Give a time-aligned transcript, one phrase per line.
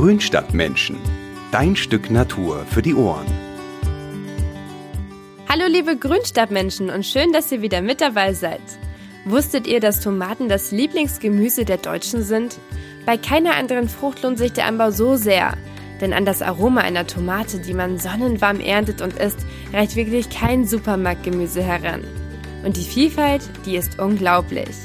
[0.00, 0.96] Grünstadtmenschen.
[1.50, 3.26] Dein Stück Natur für die Ohren.
[5.48, 8.60] Hallo liebe Grünstadtmenschen und schön, dass ihr wieder mit dabei seid.
[9.24, 12.60] Wusstet ihr, dass Tomaten das Lieblingsgemüse der Deutschen sind?
[13.06, 15.56] Bei keiner anderen Frucht lohnt sich der Anbau so sehr.
[16.00, 20.64] Denn an das Aroma einer Tomate, die man sonnenwarm erntet und isst, reicht wirklich kein
[20.64, 22.04] Supermarktgemüse heran.
[22.64, 24.76] Und die Vielfalt, die ist unglaublich.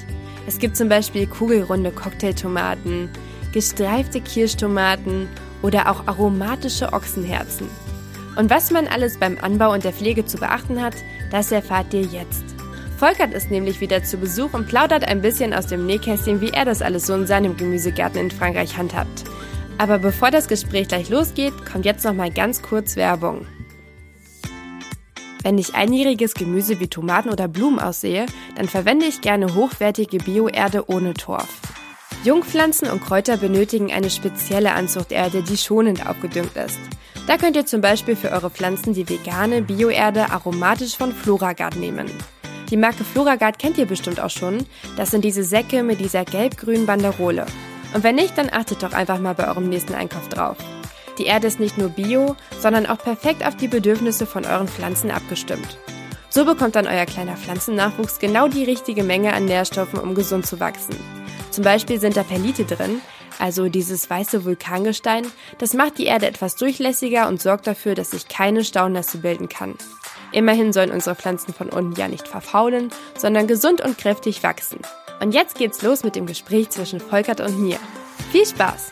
[0.48, 3.10] Es gibt zum Beispiel kugelrunde Cocktailtomaten,
[3.54, 5.30] gestreifte Kirschtomaten
[5.62, 7.68] oder auch aromatische Ochsenherzen.
[8.36, 10.96] Und was man alles beim Anbau und der Pflege zu beachten hat,
[11.32, 12.44] das erfahrt ihr jetzt.
[12.98, 16.66] Volkert ist nämlich wieder zu Besuch und plaudert ein bisschen aus dem Nähkästchen, wie er
[16.66, 19.24] das alles so in seinem Gemüsegarten in Frankreich handhabt.
[19.78, 23.46] Aber bevor das Gespräch gleich losgeht, kommt jetzt noch mal ganz kurz Werbung.
[25.44, 30.90] Wenn ich einjähriges Gemüse wie Tomaten oder Blumen aussehe, dann verwende ich gerne hochwertige Bioerde
[30.90, 31.73] ohne Torf.
[32.24, 36.80] Jungpflanzen und Kräuter benötigen eine spezielle Anzuchterde, die schonend aufgedüngt ist.
[37.28, 42.10] Da könnt ihr zum Beispiel für eure Pflanzen die vegane Bioerde aromatisch von Floragard nehmen.
[42.70, 44.66] Die Marke Floragard kennt ihr bestimmt auch schon.
[44.96, 47.46] Das sind diese Säcke mit dieser gelb-grünen Banderole.
[47.94, 50.58] Und wenn nicht, dann achtet doch einfach mal bei eurem nächsten Einkauf drauf.
[51.18, 55.12] Die Erde ist nicht nur bio, sondern auch perfekt auf die Bedürfnisse von euren Pflanzen
[55.12, 55.78] abgestimmt.
[56.30, 60.60] So bekommt dann euer kleiner Pflanzennachwuchs genau die richtige Menge an Nährstoffen, um gesund zu
[60.60, 60.96] wachsen.
[61.54, 63.00] Zum Beispiel sind da Perlite drin,
[63.38, 65.28] also dieses weiße Vulkangestein.
[65.60, 69.76] Das macht die Erde etwas durchlässiger und sorgt dafür, dass sich keine Staunässe bilden kann.
[70.32, 74.80] Immerhin sollen unsere Pflanzen von unten ja nicht verfaulen, sondern gesund und kräftig wachsen.
[75.22, 77.78] Und jetzt geht's los mit dem Gespräch zwischen Volkert und mir.
[78.32, 78.90] Viel Spaß!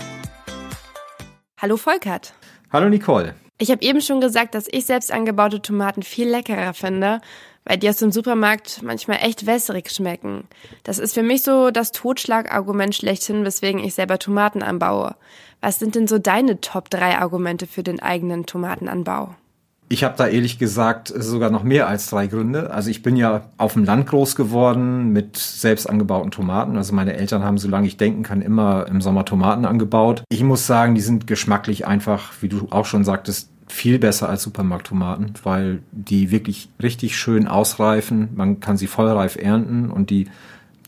[1.59, 2.35] Hallo Volkert.
[2.71, 3.33] Hallo Nicole.
[3.57, 7.21] Ich habe eben schon gesagt, dass ich selbst angebaute Tomaten viel leckerer finde,
[7.65, 10.45] weil die aus dem Supermarkt manchmal echt wässrig schmecken.
[10.83, 15.15] Das ist für mich so das Totschlagargument schlechthin, weswegen ich selber Tomaten anbaue.
[15.61, 19.35] Was sind denn so deine Top 3 Argumente für den eigenen Tomatenanbau?
[19.91, 22.71] Ich habe da ehrlich gesagt sogar noch mehr als drei Gründe.
[22.71, 26.77] Also ich bin ja auf dem Land groß geworden mit selbst angebauten Tomaten.
[26.77, 30.23] Also meine Eltern haben, solange ich denken kann, immer im Sommer Tomaten angebaut.
[30.29, 34.43] Ich muss sagen, die sind geschmacklich einfach, wie du auch schon sagtest, viel besser als
[34.43, 38.29] Supermarkttomaten, weil die wirklich richtig schön ausreifen.
[38.35, 40.27] Man kann sie vollreif ernten und die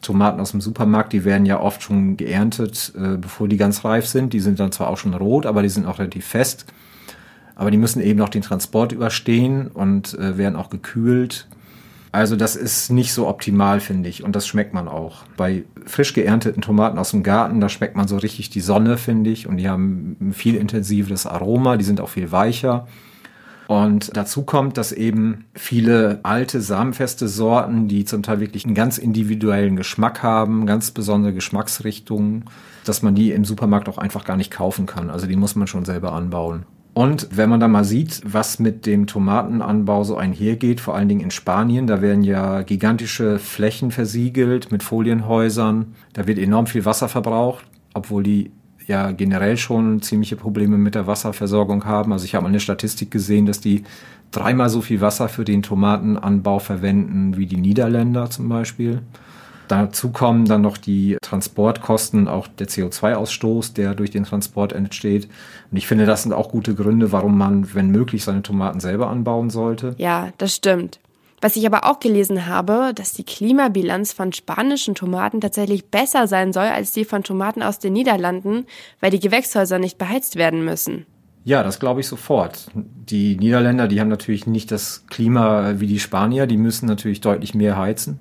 [0.02, 4.06] Tomaten aus dem Supermarkt, die werden ja oft schon geerntet, äh, bevor die ganz reif
[4.06, 4.34] sind.
[4.34, 6.66] Die sind dann zwar auch schon rot, aber die sind auch relativ fest.
[7.56, 11.48] Aber die müssen eben noch den Transport überstehen und äh, werden auch gekühlt.
[12.14, 14.24] Also das ist nicht so optimal, finde ich.
[14.24, 15.24] Und das schmeckt man auch.
[15.36, 19.32] Bei frisch geernteten Tomaten aus dem Garten, da schmeckt man so richtig die Sonne, finde
[19.32, 19.48] ich.
[19.48, 22.88] Und die haben ein viel intensiveres Aroma, die sind auch viel weicher.
[23.66, 29.00] Und dazu kommt, dass eben viele alte, samenfeste Sorten, die zum Teil wirklich einen ganz
[29.00, 32.46] individuellen Geschmack haben, ganz besondere Geschmacksrichtungen,
[32.86, 35.10] dass man die im Supermarkt auch einfach gar nicht kaufen kann.
[35.10, 36.68] Also die muss man schon selber anbauen.
[36.94, 41.22] Und wenn man da mal sieht, was mit dem Tomatenanbau so einhergeht, vor allen Dingen
[41.22, 45.96] in Spanien, da werden ja gigantische Flächen versiegelt mit Folienhäusern.
[46.14, 47.66] Da wird enorm viel Wasser verbraucht,
[47.96, 48.52] obwohl die
[48.86, 52.14] ja generell schon ziemliche Probleme mit der Wasserversorgung haben.
[52.14, 53.84] Also ich habe mal eine Statistik gesehen, dass die
[54.30, 59.02] dreimal so viel Wasser für den Tomatenanbau verwenden wie die Niederländer zum Beispiel.
[59.68, 65.28] Dazu kommen dann noch die Transportkosten, auch der CO2-Ausstoß, der durch den Transport entsteht.
[65.72, 69.10] Und ich finde, das sind auch gute Gründe, warum man, wenn möglich, seine Tomaten selber
[69.10, 69.96] anbauen sollte.
[69.98, 71.00] Ja, das stimmt.
[71.44, 76.54] Was ich aber auch gelesen habe, dass die Klimabilanz von spanischen Tomaten tatsächlich besser sein
[76.54, 78.66] soll als die von Tomaten aus den Niederlanden,
[79.02, 81.06] weil die Gewächshäuser nicht beheizt werden müssen.
[81.44, 82.68] Ja, das glaube ich sofort.
[82.74, 87.54] Die Niederländer, die haben natürlich nicht das Klima wie die Spanier, die müssen natürlich deutlich
[87.54, 88.20] mehr heizen.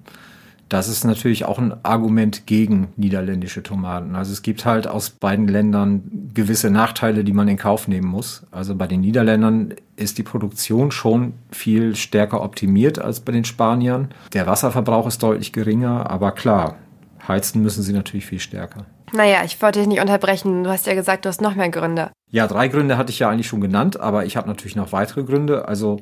[0.69, 4.17] Das ist natürlich auch ein Argument gegen niederländische Tomaten.
[4.17, 8.47] Also es gibt halt aus beiden Ländern gewisse Nachteile, die man in Kauf nehmen muss.
[8.51, 14.09] Also bei den Niederländern ist die Produktion schon viel stärker optimiert als bei den Spaniern.
[14.33, 16.77] Der Wasserverbrauch ist deutlich geringer, aber klar,
[17.29, 18.87] heizen müssen sie natürlich viel stärker.
[19.13, 20.65] Naja, ich wollte dich nicht unterbrechen.
[20.65, 22.11] Du hast ja gesagt, du hast noch mehr Gründe.
[22.31, 25.23] Ja, drei Gründe hatte ich ja eigentlich schon genannt, aber ich habe natürlich noch weitere
[25.23, 25.69] Gründe.
[25.69, 26.01] Also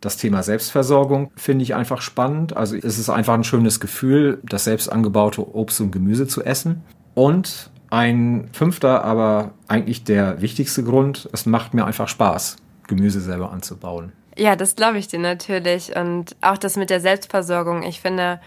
[0.00, 2.56] das Thema Selbstversorgung finde ich einfach spannend.
[2.56, 6.82] Also es ist einfach ein schönes Gefühl, das selbst angebaute Obst und Gemüse zu essen.
[7.14, 12.56] Und ein fünfter, aber eigentlich der wichtigste Grund, es macht mir einfach Spaß,
[12.86, 14.12] Gemüse selber anzubauen.
[14.38, 15.94] Ja, das glaube ich dir natürlich.
[15.94, 17.82] Und auch das mit der Selbstversorgung.
[17.82, 18.40] Ich finde,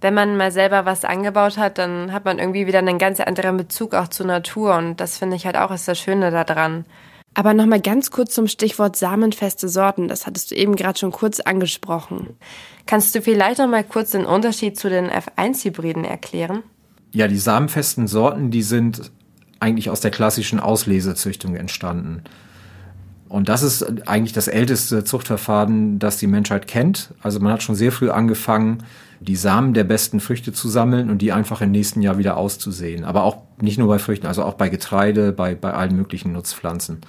[0.00, 3.56] wenn man mal selber was angebaut hat, dann hat man irgendwie wieder einen ganz anderen
[3.56, 4.76] Bezug auch zur Natur.
[4.76, 6.84] Und das finde ich halt auch ist das Schöne daran.
[7.34, 10.08] Aber nochmal ganz kurz zum Stichwort samenfeste Sorten.
[10.08, 12.36] Das hattest du eben gerade schon kurz angesprochen.
[12.86, 16.62] Kannst du vielleicht nochmal kurz den Unterschied zu den F1-Hybriden erklären?
[17.12, 19.12] Ja, die samenfesten Sorten, die sind
[19.60, 22.24] eigentlich aus der klassischen Auslesezüchtung entstanden.
[23.28, 27.14] Und das ist eigentlich das älteste Zuchtverfahren, das die Menschheit kennt.
[27.22, 28.82] Also man hat schon sehr früh angefangen,
[29.20, 33.04] die Samen der besten Früchte zu sammeln und die einfach im nächsten Jahr wieder auszusehen.
[33.04, 37.00] Aber auch nicht nur bei Früchten, also auch bei Getreide, bei, bei allen möglichen Nutzpflanzen.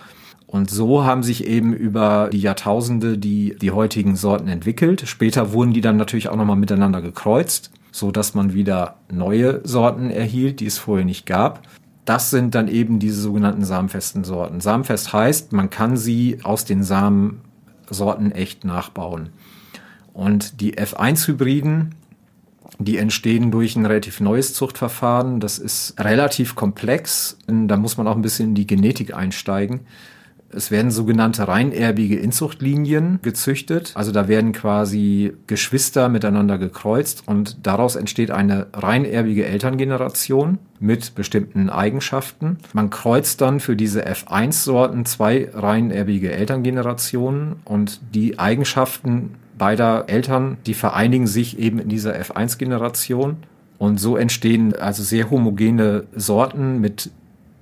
[0.51, 5.03] Und so haben sich eben über die Jahrtausende die, die heutigen Sorten entwickelt.
[5.07, 10.09] Später wurden die dann natürlich auch nochmal miteinander gekreuzt, so dass man wieder neue Sorten
[10.09, 11.61] erhielt, die es vorher nicht gab.
[12.03, 14.59] Das sind dann eben diese sogenannten samenfesten Sorten.
[14.59, 19.29] Samenfest heißt, man kann sie aus den Samensorten echt nachbauen.
[20.11, 21.95] Und die F1-Hybriden,
[22.83, 25.39] die entstehen durch ein relativ neues Zuchtverfahren.
[25.39, 27.37] Das ist relativ komplex.
[27.47, 29.81] Da muss man auch ein bisschen in die Genetik einsteigen.
[30.53, 33.93] Es werden sogenannte reinerbige Inzuchtlinien gezüchtet.
[33.95, 41.69] Also da werden quasi Geschwister miteinander gekreuzt und daraus entsteht eine reinerbige Elterngeneration mit bestimmten
[41.69, 42.57] Eigenschaften.
[42.73, 50.73] Man kreuzt dann für diese F1-Sorten zwei reinerbige Elterngenerationen und die Eigenschaften beider Eltern, die
[50.73, 53.37] vereinigen sich eben in dieser F1-Generation.
[53.77, 57.11] Und so entstehen also sehr homogene Sorten mit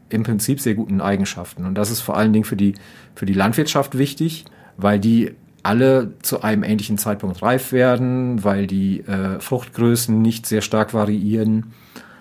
[0.08, 1.66] im Prinzip sehr guten Eigenschaften.
[1.66, 2.76] Und das ist vor allen Dingen für die,
[3.16, 4.46] für die Landwirtschaft wichtig,
[4.78, 10.62] weil die alle zu einem ähnlichen Zeitpunkt reif werden, weil die äh, Fruchtgrößen nicht sehr
[10.62, 11.74] stark variieren.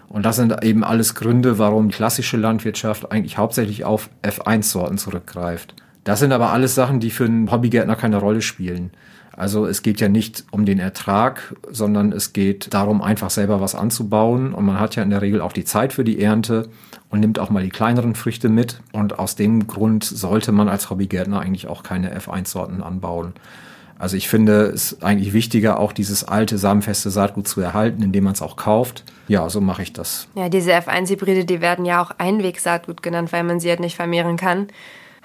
[0.08, 5.76] Und das sind eben alles Gründe, warum die klassische Landwirtschaft eigentlich hauptsächlich auf F1-Sorten zurückgreift.
[6.02, 8.90] Das sind aber alles Sachen, die für einen Hobbygärtner keine Rolle spielen.
[9.38, 13.76] Also es geht ja nicht um den Ertrag, sondern es geht darum, einfach selber was
[13.76, 14.52] anzubauen.
[14.52, 16.68] Und man hat ja in der Regel auch die Zeit für die Ernte
[17.08, 18.80] und nimmt auch mal die kleineren Früchte mit.
[18.90, 23.34] Und aus dem Grund sollte man als Hobbygärtner eigentlich auch keine F1-Sorten anbauen.
[23.96, 28.32] Also ich finde es eigentlich wichtiger, auch dieses alte samenfeste Saatgut zu erhalten, indem man
[28.32, 29.04] es auch kauft.
[29.28, 30.26] Ja, so mache ich das.
[30.34, 34.36] Ja, diese F1-Hybride, die werden ja auch Einwegsaatgut genannt, weil man sie halt nicht vermehren
[34.36, 34.66] kann.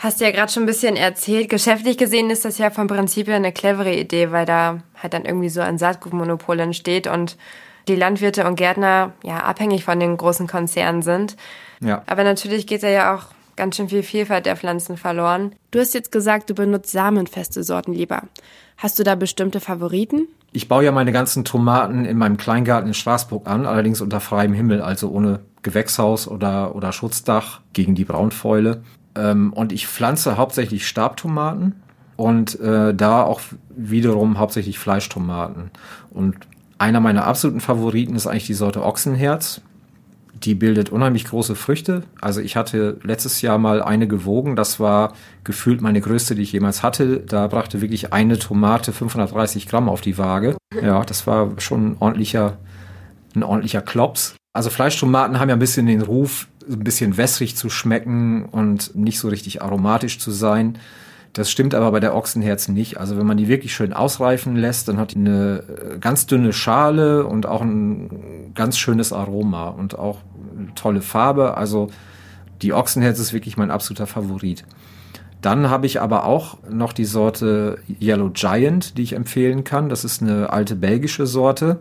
[0.04, 1.48] Hast du ja gerade schon ein bisschen erzählt.
[1.48, 5.24] Geschäftlich gesehen ist das ja vom Prinzip her eine clevere Idee, weil da halt dann
[5.24, 7.38] irgendwie so ein Saatgutmonopol entsteht und
[7.88, 11.38] die Landwirte und Gärtner ja abhängig von den großen Konzernen sind.
[11.80, 12.04] Ja.
[12.06, 15.56] Aber natürlich geht da ja auch ganz schön viel Vielfalt der Pflanzen verloren.
[15.72, 18.24] Du hast jetzt gesagt, du benutzt samenfeste Sorten lieber.
[18.76, 20.28] Hast du da bestimmte Favoriten?
[20.52, 24.52] Ich baue ja meine ganzen Tomaten in meinem Kleingarten in Straßburg an, allerdings unter freiem
[24.52, 28.84] Himmel, also ohne Gewächshaus oder, oder Schutzdach gegen die Braunfäule.
[29.16, 31.82] Ähm, und ich pflanze hauptsächlich Stabtomaten
[32.16, 33.42] und äh, da auch
[33.76, 35.72] wiederum hauptsächlich Fleischtomaten.
[36.12, 36.36] Und
[36.78, 39.62] einer meiner absoluten Favoriten ist eigentlich die Sorte Ochsenherz.
[40.44, 42.04] Die bildet unheimlich große Früchte.
[42.20, 44.56] Also ich hatte letztes Jahr mal eine gewogen.
[44.56, 45.14] Das war
[45.44, 47.20] gefühlt meine größte, die ich jemals hatte.
[47.20, 50.58] Da brachte wirklich eine Tomate 530 Gramm auf die Waage.
[50.82, 52.58] Ja, das war schon ein ordentlicher,
[53.36, 54.36] ein ordentlicher Klops.
[54.54, 59.20] Also Fleischtomaten haben ja ein bisschen den Ruf, ein bisschen wässrig zu schmecken und nicht
[59.20, 60.78] so richtig aromatisch zu sein.
[61.34, 63.00] Das stimmt aber bei der Ochsenherz nicht.
[63.00, 66.54] Also wenn man die wirklich schön ausreifen lässt, dann hat die eine äh, ganz dünne
[66.54, 70.20] Schale und auch ein ganz schönes Aroma und auch
[70.56, 71.58] eine tolle Farbe.
[71.58, 71.90] Also
[72.62, 74.64] die Ochsenherz ist wirklich mein absoluter Favorit.
[75.42, 79.90] Dann habe ich aber auch noch die Sorte Yellow Giant, die ich empfehlen kann.
[79.90, 81.80] Das ist eine alte belgische Sorte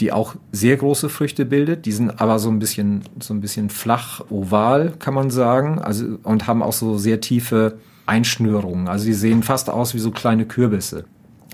[0.00, 1.86] die auch sehr große Früchte bildet.
[1.86, 5.78] Die sind aber so ein bisschen, so ein bisschen flach oval, kann man sagen.
[5.78, 8.88] Also, und haben auch so sehr tiefe Einschnürungen.
[8.88, 11.04] Also die sehen fast aus wie so kleine Kürbisse.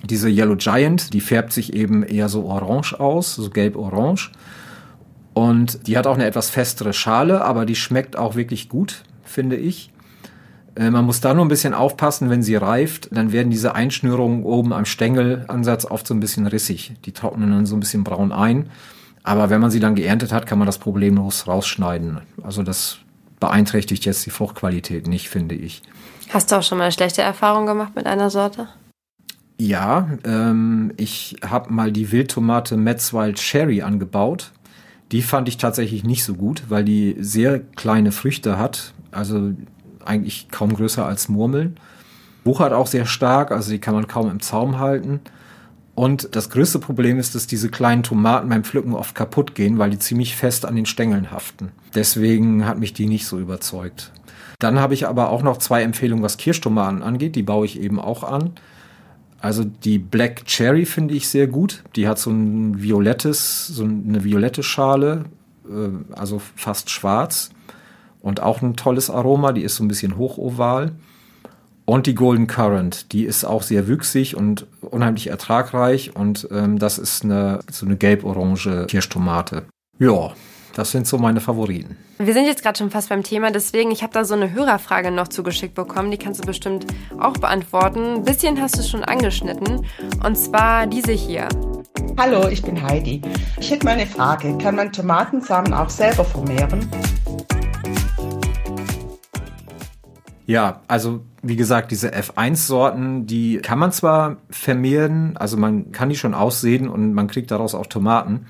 [0.05, 4.33] Diese Yellow Giant, die färbt sich eben eher so orange aus, so gelb-orange.
[5.33, 9.57] Und die hat auch eine etwas festere Schale, aber die schmeckt auch wirklich gut, finde
[9.57, 9.91] ich.
[10.77, 14.45] Äh, man muss da nur ein bisschen aufpassen, wenn sie reift, dann werden diese Einschnürungen
[14.45, 16.95] oben am Stängelansatz oft so ein bisschen rissig.
[17.05, 18.71] Die trocknen dann so ein bisschen braun ein.
[19.23, 22.21] Aber wenn man sie dann geerntet hat, kann man das problemlos rausschneiden.
[22.43, 22.99] Also das
[23.41, 25.83] beeinträchtigt jetzt die Fruchtqualität nicht, finde ich.
[26.31, 28.69] Hast du auch schon mal eine schlechte Erfahrung gemacht mit einer Sorte?
[29.59, 34.53] Ja, ähm, ich habe mal die Wildtomate Metzwild Cherry angebaut.
[35.13, 38.95] Die fand ich tatsächlich nicht so gut, weil die sehr kleine Früchte hat.
[39.11, 39.53] Also
[40.07, 41.77] eigentlich kaum größer als Murmeln.
[42.45, 45.21] Wuchert auch sehr stark, also die kann man kaum im Zaum halten.
[45.95, 49.91] Und das größte Problem ist, dass diese kleinen Tomaten beim Pflücken oft kaputt gehen, weil
[49.91, 51.71] die ziemlich fest an den Stängeln haften.
[51.95, 54.13] Deswegen hat mich die nicht so überzeugt.
[54.59, 57.37] Dann habe ich aber auch noch zwei Empfehlungen, was Kirschtomaten angeht.
[57.37, 58.53] Die baue ich eben auch an.
[59.41, 61.85] Also die Black Cherry finde ich sehr gut.
[61.97, 65.27] Die hat so ein violettes, so eine violette Schale,
[65.69, 67.51] äh, also fast schwarz
[68.25, 69.53] und auch ein tolles Aroma.
[69.53, 70.93] Die ist so ein bisschen hochoval.
[71.85, 76.97] Und die Golden Currant, die ist auch sehr wüchsig und unheimlich ertragreich und ähm, das
[76.97, 79.67] ist eine so eine gelb-orange Kirschtomate.
[79.99, 80.33] Ja,
[80.75, 81.97] Das sind so meine Favoriten.
[82.19, 85.11] Wir sind jetzt gerade schon fast beim Thema, deswegen, ich habe da so eine Hörerfrage
[85.11, 86.87] noch zugeschickt bekommen, die kannst du bestimmt
[87.21, 88.15] auch beantworten.
[88.15, 89.87] Ein bisschen hast du es schon angeschnitten,
[90.25, 91.49] und zwar diese hier.
[92.19, 93.21] Hallo, ich bin Heidi.
[93.61, 94.57] Ich hätte mal eine Frage.
[94.59, 96.89] Kann man Tomatensamen auch selber vermehren?
[100.47, 106.17] Ja, also wie gesagt, diese F1-Sorten, die kann man zwar vermehren, also man kann die
[106.17, 108.47] schon aussehen und man kriegt daraus auch Tomaten,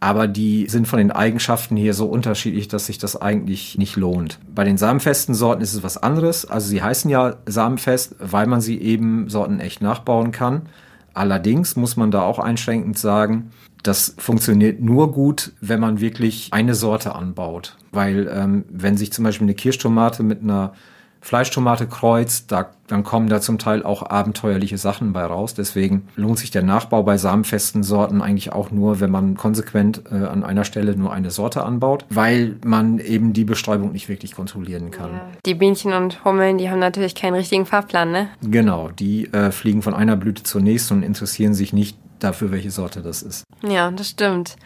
[0.00, 4.38] aber die sind von den Eigenschaften hier so unterschiedlich, dass sich das eigentlich nicht lohnt.
[4.54, 6.44] Bei den samenfesten Sorten ist es was anderes.
[6.44, 10.68] Also sie heißen ja samenfest, weil man sie eben sortenecht nachbauen kann.
[11.14, 13.50] Allerdings muss man da auch einschränkend sagen,
[13.82, 17.76] das funktioniert nur gut, wenn man wirklich eine Sorte anbaut.
[17.90, 20.74] Weil ähm, wenn sich zum Beispiel eine Kirschtomate mit einer
[21.20, 25.54] Fleischtomate kreuzt, da, dann kommen da zum Teil auch abenteuerliche Sachen bei raus.
[25.54, 30.14] Deswegen lohnt sich der Nachbau bei samenfesten Sorten eigentlich auch nur, wenn man konsequent äh,
[30.14, 34.90] an einer Stelle nur eine Sorte anbaut, weil man eben die Bestäubung nicht wirklich kontrollieren
[34.90, 35.12] kann.
[35.12, 35.26] Ja.
[35.44, 38.28] Die Bienchen und Hummeln, die haben natürlich keinen richtigen Fahrplan, ne?
[38.42, 42.70] Genau, die äh, fliegen von einer Blüte zur nächsten und interessieren sich nicht dafür, welche
[42.70, 43.44] Sorte das ist.
[43.62, 44.56] Ja, das stimmt.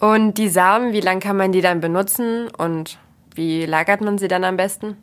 [0.00, 2.98] Und die Samen, wie lange kann man die dann benutzen und
[3.34, 4.96] wie lagert man sie dann am besten?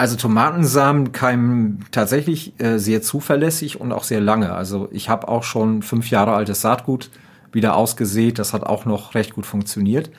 [0.00, 4.54] Also Tomatensamen keimen tatsächlich äh, sehr zuverlässig und auch sehr lange.
[4.54, 7.10] Also ich habe auch schon fünf Jahre altes Saatgut
[7.52, 8.38] wieder ausgesät.
[8.38, 10.10] Das hat auch noch recht gut funktioniert.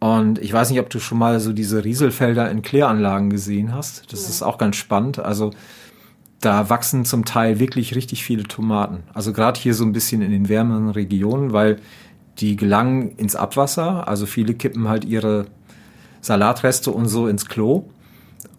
[0.00, 4.12] Und ich weiß nicht, ob du schon mal so diese Rieselfelder in Kläranlagen gesehen hast.
[4.12, 4.30] Das ja.
[4.30, 5.20] ist auch ganz spannend.
[5.20, 5.52] Also
[6.40, 9.04] da wachsen zum Teil wirklich richtig viele Tomaten.
[9.14, 11.76] Also gerade hier so ein bisschen in den wärmeren Regionen, weil
[12.38, 14.08] die gelangen ins Abwasser.
[14.08, 15.46] Also viele kippen halt ihre
[16.20, 17.84] Salatreste und so ins Klo.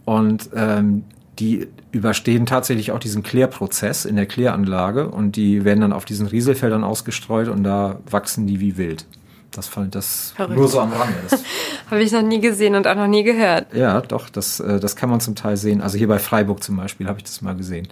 [0.06, 1.04] Und ähm,
[1.40, 6.28] die überstehen tatsächlich auch diesen Klärprozess in der Kläranlage und die werden dann auf diesen
[6.28, 9.06] Rieselfeldern ausgestreut und da wachsen die wie wild.
[9.52, 10.58] Das fand das Verrückt.
[10.58, 11.16] nur so am Rande.
[11.90, 13.74] Habe ich noch nie gesehen und auch noch nie gehört.
[13.74, 15.82] Ja, doch, das, äh, das kann man zum Teil sehen.
[15.82, 17.88] Also hier bei Freiburg zum Beispiel habe ich das mal gesehen.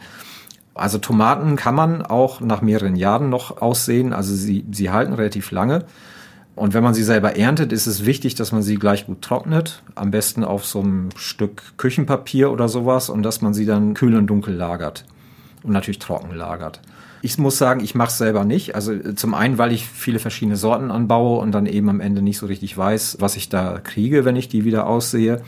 [0.74, 4.12] Also Tomaten kann man auch nach mehreren Jahren noch aussehen.
[4.12, 5.86] Also sie, sie halten relativ lange.
[6.56, 9.82] Und wenn man sie selber erntet, ist es wichtig, dass man sie gleich gut trocknet.
[9.96, 14.16] Am besten auf so einem Stück Küchenpapier oder sowas und dass man sie dann kühl
[14.16, 15.06] und dunkel lagert.
[15.64, 16.82] Und natürlich trocken lagert.
[17.22, 18.76] Ich muss sagen, ich mache es selber nicht.
[18.76, 22.22] Also äh, zum einen, weil ich viele verschiedene Sorten anbaue und dann eben am Ende
[22.22, 25.42] nicht so richtig weiß, was ich da kriege, wenn ich die wieder aussehe.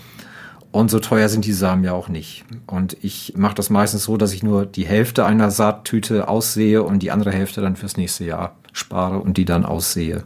[0.71, 2.45] Und so teuer sind die Samen ja auch nicht.
[2.65, 7.03] Und ich mache das meistens so, dass ich nur die Hälfte einer Saattüte aussehe und
[7.03, 10.23] die andere Hälfte dann fürs nächste Jahr spare und die dann aussehe.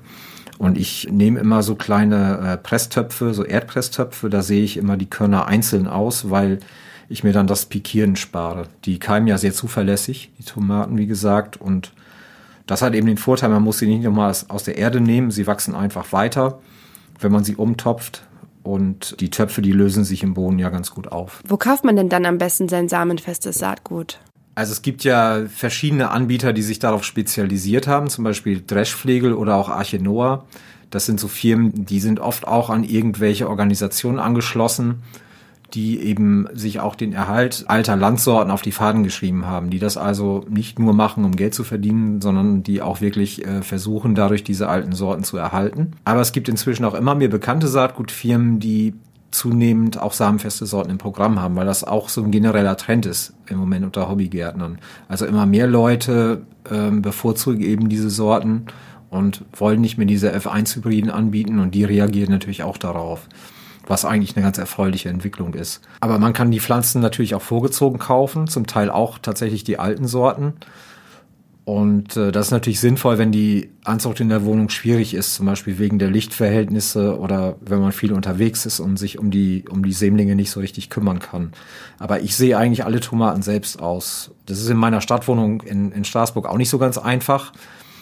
[0.60, 5.10] Und ich nehme immer so kleine äh, Presstöpfe, so Erdpresstöpfe, da sehe ich immer die
[5.10, 6.60] Körner einzeln aus, weil
[7.08, 8.68] ich mir dann das Pikieren spare.
[8.84, 11.56] Die keimen ja sehr zuverlässig, die Tomaten, wie gesagt.
[11.56, 11.94] Und
[12.68, 15.48] das hat eben den Vorteil, man muss sie nicht nochmal aus der Erde nehmen, sie
[15.48, 16.60] wachsen einfach weiter,
[17.22, 18.24] wenn man sie umtopft.
[18.62, 21.42] Und die Töpfe, die lösen sich im Boden ja ganz gut auf.
[21.48, 24.20] Wo kauft man denn dann am besten sein samenfestes Saatgut?
[24.60, 29.56] Also es gibt ja verschiedene Anbieter, die sich darauf spezialisiert haben, zum Beispiel Dreschflegel oder
[29.56, 30.44] auch Arche Noah.
[30.90, 34.96] Das sind so Firmen, die sind oft auch an irgendwelche Organisationen angeschlossen,
[35.74, 39.96] die eben sich auch den Erhalt alter Landsorten auf die Fahnen geschrieben haben, die das
[39.96, 44.44] also nicht nur machen, um Geld zu verdienen, sondern die auch wirklich äh, versuchen, dadurch
[44.44, 45.94] diese alten Sorten zu erhalten.
[46.04, 48.94] Aber es gibt inzwischen auch immer mehr bekannte Saatgutfirmen, die
[49.32, 53.34] zunehmend auch samenfeste Sorten im Programm haben, weil das auch so ein genereller Trend ist
[53.48, 54.80] im Moment unter Hobbygärtnern.
[55.08, 58.66] Also immer mehr Leute ähm, bevorzugen eben diese Sorten
[59.10, 63.28] und wollen nicht mehr diese F1-Hybriden anbieten und die reagieren natürlich auch darauf,
[63.88, 65.82] was eigentlich eine ganz erfreuliche Entwicklung ist.
[66.00, 70.08] Aber man kann die Pflanzen natürlich auch vorgezogen kaufen, zum Teil auch tatsächlich die alten
[70.08, 70.54] Sorten.
[71.70, 75.46] Und äh, das ist natürlich sinnvoll, wenn die Anzucht in der Wohnung schwierig ist, zum
[75.46, 79.86] Beispiel wegen der Lichtverhältnisse oder wenn man viel unterwegs ist und sich um die, um
[79.86, 81.52] die Sämlinge nicht so richtig kümmern kann.
[82.00, 84.32] Aber ich sehe eigentlich alle Tomaten selbst aus.
[84.48, 87.54] Das ist in meiner Stadtwohnung in, in Straßburg auch nicht so ganz einfach.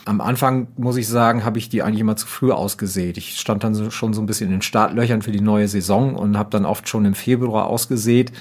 [0.05, 3.17] Am Anfang, muss ich sagen, habe ich die eigentlich immer zu früh ausgesät.
[3.17, 6.15] Ich stand dann so, schon so ein bisschen in den Startlöchern für die neue Saison
[6.15, 8.31] und habe dann oft schon im Februar ausgesät.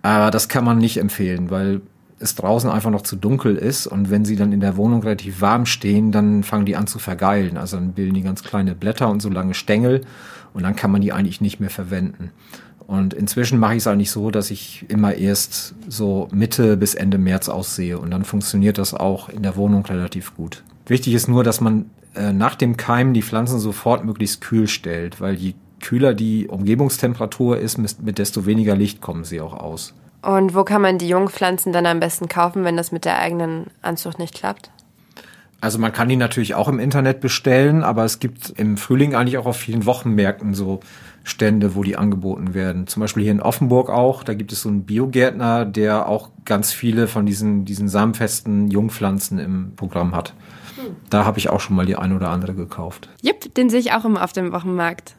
[0.00, 1.82] Aber das kann man nicht empfehlen, weil
[2.24, 5.40] es draußen einfach noch zu dunkel ist und wenn sie dann in der Wohnung relativ
[5.40, 7.56] warm stehen, dann fangen die an zu vergeilen.
[7.56, 10.00] Also dann bilden die ganz kleine Blätter und so lange Stängel
[10.54, 12.30] und dann kann man die eigentlich nicht mehr verwenden.
[12.86, 17.18] Und inzwischen mache ich es eigentlich so, dass ich immer erst so Mitte bis Ende
[17.18, 20.62] März aussehe und dann funktioniert das auch in der Wohnung relativ gut.
[20.86, 25.20] Wichtig ist nur, dass man äh, nach dem Keimen die Pflanzen sofort möglichst kühl stellt,
[25.20, 29.94] weil je kühler die Umgebungstemperatur ist, mit desto weniger Licht kommen sie auch aus.
[30.24, 33.66] Und wo kann man die Jungpflanzen dann am besten kaufen, wenn das mit der eigenen
[33.82, 34.70] Anzucht nicht klappt?
[35.60, 39.38] Also man kann die natürlich auch im Internet bestellen, aber es gibt im Frühling eigentlich
[39.38, 40.80] auch auf vielen Wochenmärkten so
[41.24, 42.86] Stände, wo die angeboten werden.
[42.86, 44.24] Zum Beispiel hier in Offenburg auch.
[44.24, 49.38] Da gibt es so einen Biogärtner, der auch ganz viele von diesen, diesen samenfesten Jungpflanzen
[49.38, 50.34] im Programm hat.
[50.76, 50.96] Hm.
[51.08, 53.08] Da habe ich auch schon mal die eine oder andere gekauft.
[53.22, 55.16] Jupp, den sehe ich auch immer auf dem Wochenmarkt.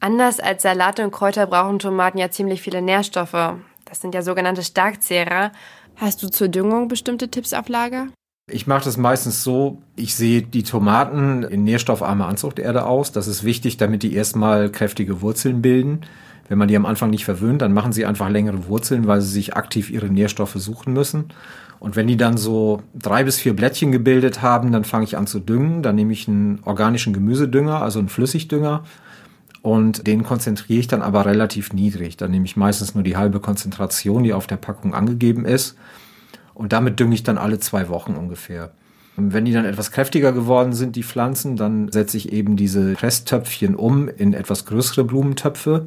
[0.00, 3.56] Anders als Salate und Kräuter brauchen Tomaten ja ziemlich viele Nährstoffe.
[3.84, 5.52] Das sind ja sogenannte Starkzehrer.
[5.96, 8.08] Hast du zur Düngung bestimmte Tipps auf Lager?
[8.50, 13.10] Ich mache das meistens so, ich sehe die Tomaten in nährstoffarmer Anzuchterde aus.
[13.12, 16.02] Das ist wichtig, damit die erstmal kräftige Wurzeln bilden.
[16.48, 19.32] Wenn man die am Anfang nicht verwöhnt, dann machen sie einfach längere Wurzeln, weil sie
[19.32, 21.32] sich aktiv ihre Nährstoffe suchen müssen.
[21.80, 25.26] Und wenn die dann so drei bis vier Blättchen gebildet haben, dann fange ich an
[25.26, 25.82] zu düngen.
[25.82, 28.84] Dann nehme ich einen organischen Gemüsedünger, also einen Flüssigdünger.
[29.64, 32.18] Und den konzentriere ich dann aber relativ niedrig.
[32.18, 35.78] Dann nehme ich meistens nur die halbe Konzentration, die auf der Packung angegeben ist.
[36.52, 38.72] Und damit dünge ich dann alle zwei Wochen ungefähr.
[39.16, 42.92] Und wenn die dann etwas kräftiger geworden sind, die Pflanzen, dann setze ich eben diese
[42.92, 45.86] Presstöpfchen um in etwas größere Blumentöpfe.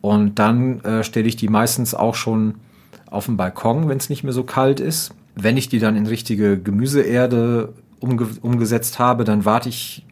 [0.00, 2.60] Und dann äh, stelle ich die meistens auch schon
[3.06, 5.16] auf den Balkon, wenn es nicht mehr so kalt ist.
[5.34, 10.06] Wenn ich die dann in richtige Gemüseerde umge umgesetzt habe, dann warte ich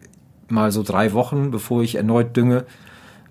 [0.49, 2.65] mal so drei Wochen, bevor ich erneut dünge,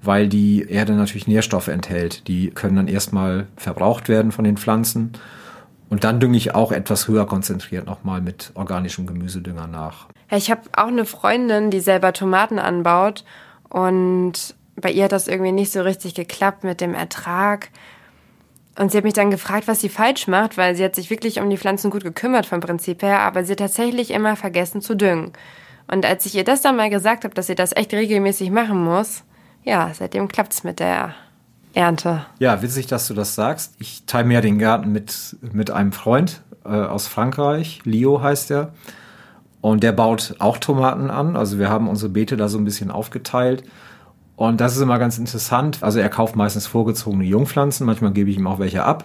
[0.02, 2.28] weil die Erde natürlich Nährstoffe enthält.
[2.28, 5.14] Die können dann erstmal verbraucht werden von den Pflanzen
[5.90, 10.08] und dann dünge ich auch etwas höher konzentriert nochmal mit organischem Gemüsedünger nach.
[10.30, 13.24] Ja, ich habe auch eine Freundin, die selber Tomaten anbaut
[13.70, 17.70] und bei ihr hat das irgendwie nicht so richtig geklappt mit dem Ertrag.
[18.78, 21.40] Und sie hat mich dann gefragt, was sie falsch macht, weil sie hat sich wirklich
[21.40, 24.96] um die Pflanzen gut gekümmert vom Prinzip her, aber sie hat tatsächlich immer vergessen zu
[24.96, 25.34] düngen.
[25.88, 28.84] Und als ich ihr das dann mal gesagt habe, dass sie das echt regelmäßig machen
[28.84, 29.24] muss,
[29.68, 31.14] ja, seitdem klappt's mit der
[31.74, 32.26] Ernte.
[32.40, 33.76] Ja, witzig, dass du das sagst.
[33.80, 37.82] Ich teile mir den Garten mit, mit einem Freund äh, aus Frankreich.
[37.84, 38.72] Leo heißt er.
[39.60, 41.36] Und der baut auch Tomaten an.
[41.36, 43.64] Also wir haben unsere Beete da so ein bisschen aufgeteilt.
[44.38, 45.80] Und das ist immer ganz interessant.
[45.82, 47.86] Also er kauft meistens vorgezogene Jungpflanzen.
[47.86, 49.04] Manchmal gebe ich ihm auch welche ab.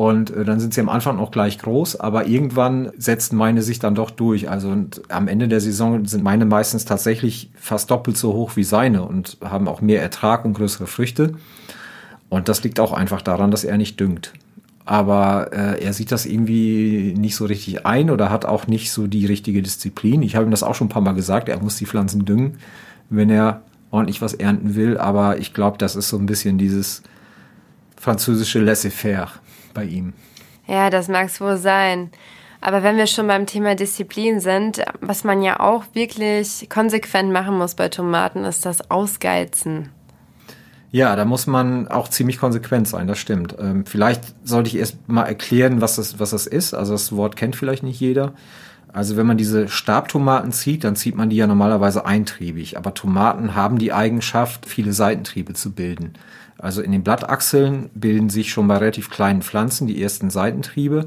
[0.00, 3.80] Und äh, dann sind sie am Anfang auch gleich groß, aber irgendwann setzen meine sich
[3.80, 4.48] dann doch durch.
[4.48, 8.64] Also und am Ende der Saison sind meine meistens tatsächlich fast doppelt so hoch wie
[8.64, 11.34] seine und haben auch mehr Ertrag und größere Früchte.
[12.30, 14.32] Und das liegt auch einfach daran, dass er nicht düngt.
[14.86, 19.06] Aber äh, er sieht das irgendwie nicht so richtig ein oder hat auch nicht so
[19.06, 20.22] die richtige Disziplin.
[20.22, 22.56] Ich habe ihm das auch schon ein paar Mal gesagt, er muss die Pflanzen düngen,
[23.10, 23.60] wenn er
[23.90, 24.96] ordentlich was ernten will.
[24.96, 27.02] Aber ich glaube, das ist so ein bisschen dieses
[27.98, 29.28] französische Laissez-faire
[29.72, 30.12] bei ihm.
[30.66, 32.10] Ja, das mag es wohl sein.
[32.60, 37.56] Aber wenn wir schon beim Thema Disziplin sind, was man ja auch wirklich konsequent machen
[37.56, 39.88] muss bei Tomaten, ist das Ausgeizen.
[40.92, 43.54] Ja, da muss man auch ziemlich konsequent sein, das stimmt.
[43.58, 46.74] Ähm, vielleicht sollte ich erst mal erklären, was das, was das ist.
[46.74, 48.34] Also das Wort kennt vielleicht nicht jeder.
[48.92, 52.76] Also wenn man diese Stabtomaten zieht, dann zieht man die ja normalerweise eintriebig.
[52.76, 56.14] Aber Tomaten haben die Eigenschaft, viele Seitentriebe zu bilden.
[56.58, 61.06] Also in den Blattachseln bilden sich schon bei relativ kleinen Pflanzen die ersten Seitentriebe.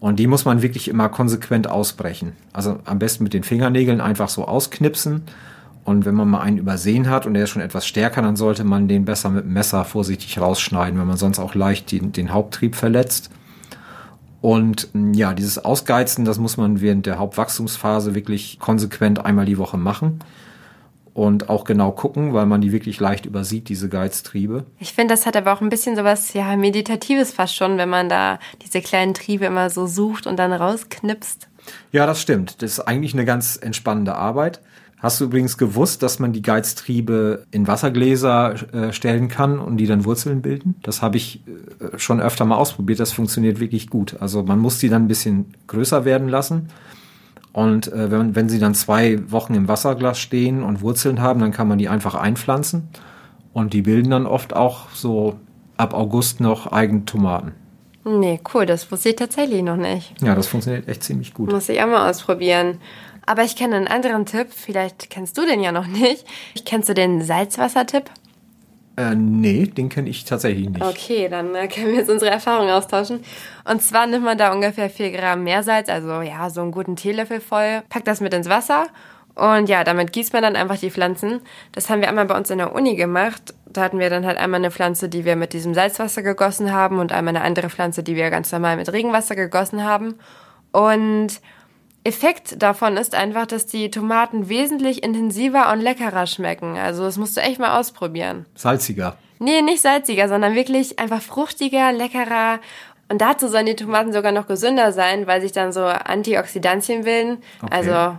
[0.00, 2.32] Und die muss man wirklich immer konsequent ausbrechen.
[2.52, 5.22] Also am besten mit den Fingernägeln einfach so ausknipsen.
[5.84, 8.64] Und wenn man mal einen übersehen hat und der ist schon etwas stärker, dann sollte
[8.64, 12.32] man den besser mit dem Messer vorsichtig rausschneiden, wenn man sonst auch leicht den, den
[12.32, 13.30] Haupttrieb verletzt.
[14.42, 19.78] Und ja, dieses Ausgeizen, das muss man während der Hauptwachstumsphase wirklich konsequent einmal die Woche
[19.78, 20.18] machen
[21.14, 24.64] und auch genau gucken, weil man die wirklich leicht übersieht, diese Geiztriebe.
[24.80, 28.08] Ich finde, das hat aber auch ein bisschen sowas, ja, Meditatives fast schon, wenn man
[28.08, 31.48] da diese kleinen Triebe immer so sucht und dann rausknipst.
[31.92, 32.62] Ja, das stimmt.
[32.62, 34.60] Das ist eigentlich eine ganz entspannende Arbeit.
[35.02, 39.86] Hast du übrigens gewusst, dass man die Geiztriebe in Wassergläser äh, stellen kann und die
[39.86, 40.76] dann Wurzeln bilden?
[40.82, 43.00] Das habe ich äh, schon öfter mal ausprobiert.
[43.00, 44.16] Das funktioniert wirklich gut.
[44.20, 46.68] Also man muss die dann ein bisschen größer werden lassen
[47.52, 51.52] und äh, wenn, wenn sie dann zwei Wochen im Wasserglas stehen und Wurzeln haben, dann
[51.52, 52.88] kann man die einfach einpflanzen.
[53.52, 55.38] Und die bilden dann oft auch so
[55.76, 57.52] ab August noch eigene Tomaten.
[58.04, 60.14] Nee, cool, das wusste ich tatsächlich noch nicht.
[60.22, 61.52] Ja, das funktioniert echt ziemlich gut.
[61.52, 62.78] Muss ich auch mal ausprobieren.
[63.26, 66.26] Aber ich kenne einen anderen Tipp, vielleicht kennst du den ja noch nicht.
[66.64, 68.10] Kennst du den Salzwassertipp?
[68.96, 70.84] Äh, nee, den kenne ich tatsächlich nicht.
[70.84, 73.24] Okay, dann äh, können wir jetzt unsere Erfahrungen austauschen.
[73.64, 77.40] Und zwar nimmt man da ungefähr 4 Gramm Meersalz, also ja, so einen guten Teelöffel
[77.40, 78.86] voll, packt das mit ins Wasser
[79.34, 81.40] und ja, damit gießt man dann einfach die Pflanzen.
[81.72, 83.54] Das haben wir einmal bei uns in der Uni gemacht.
[83.66, 86.98] Da hatten wir dann halt einmal eine Pflanze, die wir mit diesem Salzwasser gegossen haben
[86.98, 90.18] und einmal eine andere Pflanze, die wir ganz normal mit Regenwasser gegossen haben.
[90.72, 91.40] Und
[92.04, 96.76] Effekt davon ist einfach, dass die Tomaten wesentlich intensiver und leckerer schmecken.
[96.76, 98.46] Also das musst du echt mal ausprobieren.
[98.54, 99.16] Salziger.
[99.38, 102.58] Nee, nicht salziger, sondern wirklich einfach fruchtiger, leckerer.
[103.08, 107.38] Und dazu sollen die Tomaten sogar noch gesünder sein, weil sich dann so Antioxidantien bilden.
[107.60, 107.72] Okay.
[107.72, 108.18] Also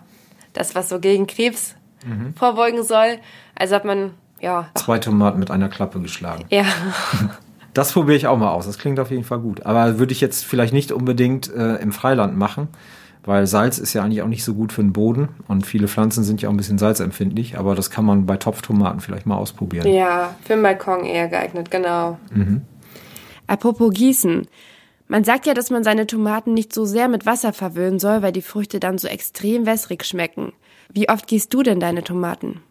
[0.54, 2.34] das, was so gegen Krebs mhm.
[2.36, 3.20] vorbeugen soll.
[3.56, 4.70] Also hat man, ja.
[4.76, 6.46] Zwei Tomaten mit einer Klappe geschlagen.
[6.50, 6.66] Ja.
[7.74, 8.68] Das probiere ich auch mal aus.
[8.68, 9.66] Das klingt auf jeden Fall gut.
[9.66, 12.68] Aber würde ich jetzt vielleicht nicht unbedingt äh, im Freiland machen,
[13.26, 16.24] weil Salz ist ja eigentlich auch nicht so gut für den Boden und viele Pflanzen
[16.24, 17.58] sind ja auch ein bisschen salzempfindlich.
[17.58, 19.88] Aber das kann man bei Topftomaten vielleicht mal ausprobieren.
[19.88, 22.18] Ja, für den Balkon eher geeignet, genau.
[22.32, 22.62] Mhm.
[23.48, 24.48] Apropos Gießen.
[25.08, 28.32] Man sagt ja, dass man seine Tomaten nicht so sehr mit Wasser verwöhnen soll, weil
[28.32, 30.54] die Früchte dann so extrem wässrig schmecken.
[30.92, 32.62] Wie oft gießt du denn deine Tomaten?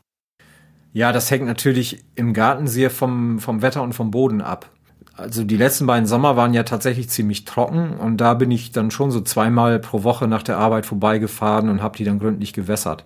[0.93, 4.71] Ja, das hängt natürlich im Garten sehr vom, vom Wetter und vom Boden ab.
[5.17, 8.91] Also die letzten beiden Sommer waren ja tatsächlich ziemlich trocken und da bin ich dann
[8.91, 13.05] schon so zweimal pro Woche nach der Arbeit vorbeigefahren und habe die dann gründlich gewässert.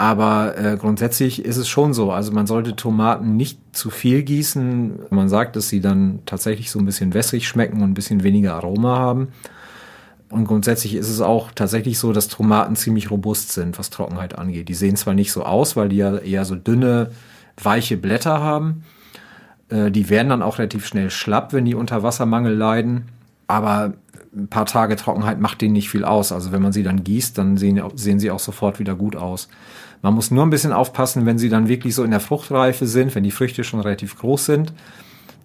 [0.00, 2.10] Aber äh, grundsätzlich ist es schon so.
[2.10, 4.98] Also man sollte Tomaten nicht zu viel gießen.
[5.10, 8.54] Man sagt, dass sie dann tatsächlich so ein bisschen wässrig schmecken und ein bisschen weniger
[8.54, 9.28] Aroma haben.
[10.30, 14.70] Und grundsätzlich ist es auch tatsächlich so, dass Tomaten ziemlich robust sind, was Trockenheit angeht.
[14.70, 17.10] Die sehen zwar nicht so aus, weil die ja eher so dünne,
[17.62, 18.84] weiche Blätter haben.
[19.70, 23.08] Äh, die werden dann auch relativ schnell schlapp, wenn die unter Wassermangel leiden.
[23.46, 23.94] Aber
[24.34, 26.32] ein paar Tage Trockenheit macht denen nicht viel aus.
[26.32, 29.48] Also wenn man sie dann gießt, dann sehen, sehen sie auch sofort wieder gut aus.
[30.02, 33.14] Man muss nur ein bisschen aufpassen, wenn sie dann wirklich so in der Fruchtreife sind,
[33.14, 34.72] wenn die Früchte schon relativ groß sind,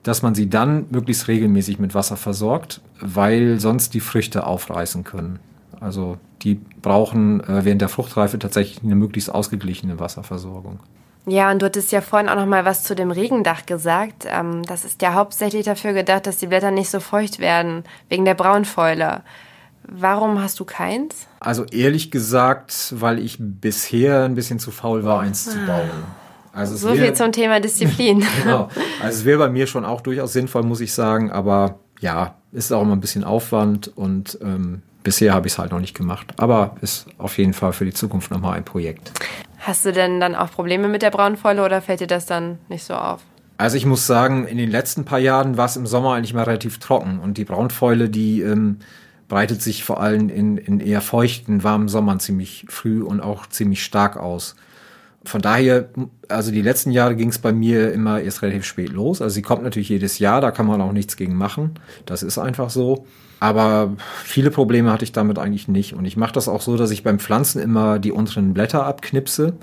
[0.03, 5.39] dass man sie dann möglichst regelmäßig mit Wasser versorgt, weil sonst die Früchte aufreißen können.
[5.81, 10.79] Also die brauchen äh, während der Fruchtreife tatsächlich eine möglichst ausgeglichene Wasserversorgung.
[11.27, 14.25] Ja, und du hattest ja vorhin auch noch mal was zu dem Regendach gesagt.
[14.27, 18.25] Ähm, das ist ja hauptsächlich dafür gedacht, dass die Blätter nicht so feucht werden, wegen
[18.25, 19.23] der Braunfäule.
[19.87, 21.27] Warum hast du keins?
[21.39, 25.51] Also ehrlich gesagt, weil ich bisher ein bisschen zu faul war, eins ah.
[25.51, 25.89] zu bauen.
[26.53, 28.25] Also so viel zum Thema Disziplin.
[28.43, 28.69] genau.
[29.01, 31.29] Also es wäre bei mir schon auch durchaus sinnvoll, muss ich sagen.
[31.31, 35.71] Aber ja, ist auch immer ein bisschen Aufwand und ähm, bisher habe ich es halt
[35.71, 36.33] noch nicht gemacht.
[36.37, 39.11] Aber ist auf jeden Fall für die Zukunft nochmal ein Projekt.
[39.65, 42.83] Hast du denn dann auch Probleme mit der Braunfäule oder fällt dir das dann nicht
[42.83, 43.21] so auf?
[43.57, 46.43] Also ich muss sagen, in den letzten paar Jahren war es im Sommer eigentlich mal
[46.43, 48.77] relativ trocken und die Braunfäule, die ähm,
[49.27, 53.83] breitet sich vor allem in, in eher feuchten, warmen Sommern ziemlich früh und auch ziemlich
[53.83, 54.55] stark aus.
[55.25, 55.89] Von daher,
[56.29, 59.21] also die letzten Jahre ging es bei mir immer erst relativ spät los.
[59.21, 61.71] Also sie kommt natürlich jedes Jahr, da kann man auch nichts gegen machen.
[62.05, 63.05] Das ist einfach so.
[63.39, 65.93] Aber viele Probleme hatte ich damit eigentlich nicht.
[65.93, 69.53] Und ich mache das auch so, dass ich beim Pflanzen immer die unteren Blätter abknipse.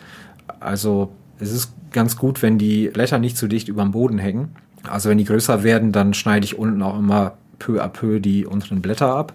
[0.60, 4.54] Also es ist ganz gut, wenn die Blätter nicht zu dicht über dem Boden hängen.
[4.88, 8.46] Also wenn die größer werden, dann schneide ich unten auch immer peu à peu die
[8.46, 9.34] unteren Blätter ab.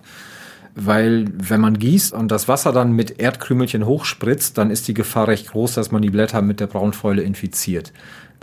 [0.79, 5.27] Weil wenn man gießt und das Wasser dann mit Erdkrümelchen hochspritzt, dann ist die Gefahr
[5.27, 7.91] recht groß, dass man die Blätter mit der Braunfäule infiziert.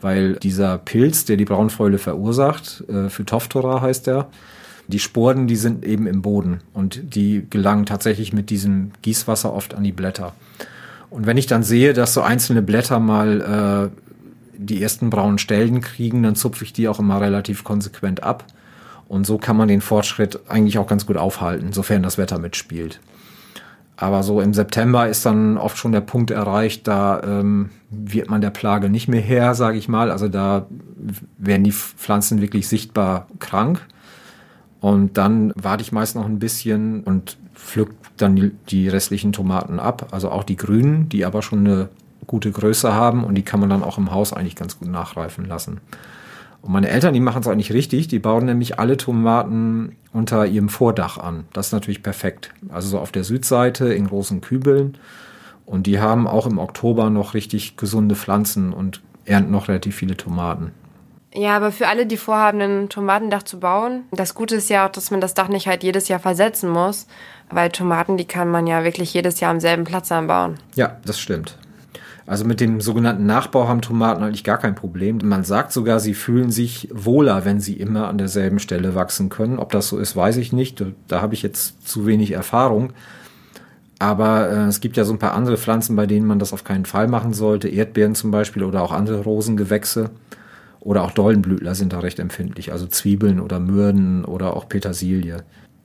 [0.00, 4.26] Weil dieser Pilz, der die Braunfäule verursacht, äh, Phytophthora heißt der,
[4.88, 9.72] die Sporen, die sind eben im Boden und die gelangen tatsächlich mit diesem Gießwasser oft
[9.74, 10.32] an die Blätter.
[11.10, 15.80] Und wenn ich dann sehe, dass so einzelne Blätter mal äh, die ersten braunen Stellen
[15.80, 18.44] kriegen, dann zupfe ich die auch immer relativ konsequent ab
[19.14, 22.98] und so kann man den Fortschritt eigentlich auch ganz gut aufhalten, sofern das Wetter mitspielt.
[23.96, 28.40] Aber so im September ist dann oft schon der Punkt erreicht, da ähm, wird man
[28.40, 30.10] der Plage nicht mehr her, sage ich mal.
[30.10, 30.66] Also da
[31.38, 33.86] werden die Pflanzen wirklich sichtbar krank.
[34.80, 39.78] Und dann warte ich meist noch ein bisschen und pflück dann die, die restlichen Tomaten
[39.78, 40.08] ab.
[40.10, 41.88] Also auch die grünen, die aber schon eine
[42.26, 45.44] gute Größe haben und die kann man dann auch im Haus eigentlich ganz gut nachreifen
[45.44, 45.80] lassen.
[46.64, 48.08] Und meine Eltern, die machen es eigentlich richtig.
[48.08, 51.44] Die bauen nämlich alle Tomaten unter ihrem Vordach an.
[51.52, 52.54] Das ist natürlich perfekt.
[52.70, 54.96] Also so auf der Südseite in großen Kübeln.
[55.66, 60.16] Und die haben auch im Oktober noch richtig gesunde Pflanzen und ernten noch relativ viele
[60.16, 60.72] Tomaten.
[61.34, 64.90] Ja, aber für alle, die vorhaben, ein Tomatendach zu bauen, das Gute ist ja auch,
[64.90, 67.08] dass man das Dach nicht halt jedes Jahr versetzen muss,
[67.50, 70.54] weil Tomaten, die kann man ja wirklich jedes Jahr am selben Platz anbauen.
[70.76, 71.58] Ja, das stimmt.
[72.26, 75.18] Also mit dem sogenannten Nachbau haben Tomaten eigentlich gar kein Problem.
[75.22, 79.58] Man sagt sogar, sie fühlen sich wohler, wenn sie immer an derselben Stelle wachsen können.
[79.58, 80.82] Ob das so ist, weiß ich nicht.
[81.08, 82.92] Da habe ich jetzt zu wenig Erfahrung.
[83.98, 86.64] Aber äh, es gibt ja so ein paar andere Pflanzen, bei denen man das auf
[86.64, 87.68] keinen Fall machen sollte.
[87.68, 90.10] Erdbeeren zum Beispiel oder auch andere Rosengewächse.
[90.80, 92.72] Oder auch Dollenblütler sind da recht empfindlich.
[92.72, 95.38] Also Zwiebeln oder Mürden oder auch Petersilie.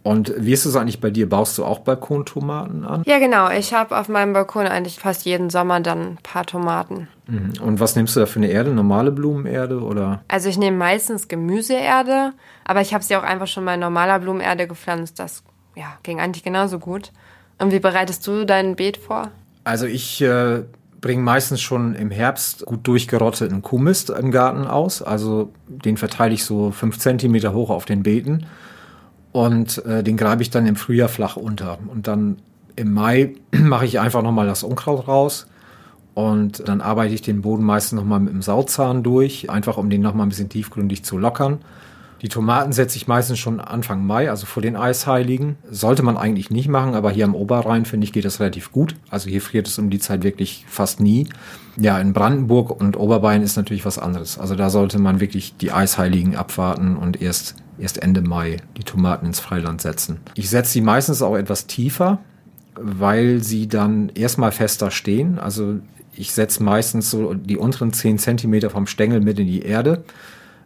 [0.10, 1.30] Und wie ist es eigentlich bei dir?
[1.30, 3.04] Baust du auch Balkontomaten an?
[3.06, 3.52] Ja, genau.
[3.52, 7.08] Ich habe auf meinem Balkon eigentlich fast jeden Sommer dann ein paar Tomaten.
[7.28, 7.54] Mhm.
[7.62, 8.72] Und was nimmst du da für eine Erde?
[8.72, 10.24] Normale Blumenerde oder?
[10.28, 12.34] Also ich nehme meistens Gemüseerde,
[12.66, 15.20] aber ich habe sie auch einfach schon mal in normaler Blumenerde gepflanzt.
[15.20, 15.44] Das
[15.76, 17.12] ja, ging eigentlich genauso gut.
[17.60, 19.30] Und wie bereitest du dein Beet vor?
[19.64, 20.64] Also ich äh,
[21.02, 25.04] bringe meistens schon im Herbst gut durchgerotteten Kuhmist im Garten aus.
[25.04, 28.48] Also den verteile ich so fünf Zentimeter hoch auf den Beeten
[29.32, 31.78] und äh, den greife ich dann im Frühjahr flach unter.
[31.88, 32.38] Und dann
[32.76, 35.48] im Mai mache ich einfach nochmal das Unkraut raus
[36.14, 40.02] und dann arbeite ich den Boden meistens nochmal mit dem Sauzahn durch, einfach um den
[40.02, 41.60] nochmal ein bisschen tiefgründig zu lockern.
[42.22, 45.56] Die Tomaten setze ich meistens schon Anfang Mai, also vor den Eisheiligen.
[45.72, 48.96] Sollte man eigentlich nicht machen, aber hier am Oberrhein, finde ich, geht das relativ gut.
[49.10, 51.30] Also hier friert es um die Zeit wirklich fast nie.
[51.78, 54.38] Ja, in Brandenburg und Oberbayern ist natürlich was anderes.
[54.38, 59.26] Also da sollte man wirklich die Eisheiligen abwarten und erst, erst Ende Mai die Tomaten
[59.26, 60.20] ins Freiland setzen.
[60.36, 62.20] Ich setze sie meistens auch etwas tiefer,
[62.76, 65.40] weil sie dann erstmal fester stehen.
[65.40, 65.80] Also
[66.14, 70.04] ich setze meistens so die unteren 10 Zentimeter vom Stängel mit in die Erde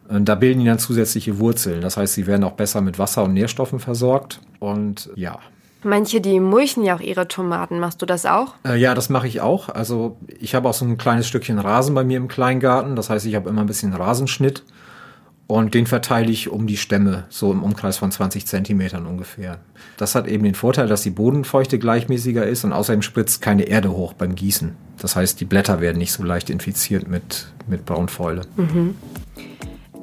[0.10, 1.82] und da bilden die dann zusätzliche Wurzeln.
[1.82, 4.42] Das heißt, sie werden auch besser mit Wasser und Nährstoffen versorgt.
[4.60, 5.40] Und ja.
[5.84, 7.80] Manche, die mulchen ja auch ihre Tomaten.
[7.80, 8.54] Machst du das auch?
[8.66, 9.70] Äh, ja, das mache ich auch.
[9.70, 12.96] Also ich habe auch so ein kleines Stückchen Rasen bei mir im Kleingarten.
[12.96, 14.64] Das heißt, ich habe immer ein bisschen Rasenschnitt.
[15.48, 19.60] Und den verteile ich um die Stämme, so im Umkreis von 20 Zentimetern ungefähr.
[19.98, 23.92] Das hat eben den Vorteil, dass die Bodenfeuchte gleichmäßiger ist und außerdem spritzt keine Erde
[23.92, 24.76] hoch beim Gießen.
[25.00, 28.42] Das heißt, die Blätter werden nicht so leicht infiziert mit, mit Braunfäule.
[28.56, 28.96] Mhm.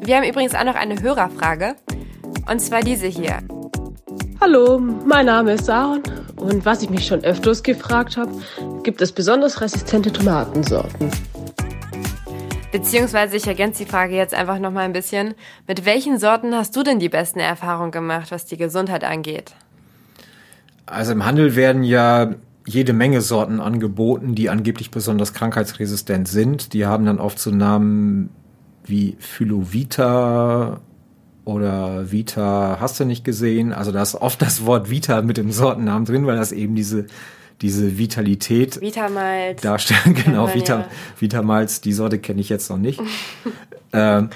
[0.03, 1.75] Wir haben übrigens auch noch eine Hörerfrage.
[2.51, 3.39] Und zwar diese hier.
[4.41, 6.03] Hallo, mein Name ist Aaron
[6.37, 8.33] und was ich mich schon öfters gefragt habe,
[8.83, 11.11] gibt es besonders resistente Tomatensorten?
[12.73, 15.35] Beziehungsweise ich ergänze die Frage jetzt einfach noch mal ein bisschen.
[15.67, 19.55] Mit welchen Sorten hast du denn die besten Erfahrungen gemacht, was die Gesundheit angeht?
[20.87, 22.35] Also im Handel werden ja
[22.67, 26.73] jede Menge Sorten angeboten, die angeblich besonders krankheitsresistent sind.
[26.73, 28.31] Die haben dann oft so Namen
[28.85, 30.81] wie Phylovita
[31.45, 33.73] oder Vita hast du nicht gesehen.
[33.73, 37.07] Also da ist oft das Wort Vita mit dem Sortennamen drin, weil das eben diese
[37.63, 40.15] diese Vitalität Vitamalz darstellen.
[40.25, 40.89] Genau, Vita, ja.
[41.19, 43.01] Vitamalz, die Sorte kenne ich jetzt noch nicht.
[43.93, 44.31] ähm,